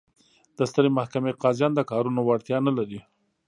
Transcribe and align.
د 0.57 0.59
سترې 0.69 0.89
محکمې 0.97 1.31
قاضیان 1.43 1.71
د 1.75 1.81
کارونو 1.91 2.19
وړتیا 2.23 2.57
نه 2.67 2.71
لري. 2.77 2.99